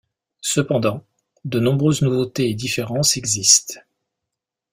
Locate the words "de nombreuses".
1.45-2.01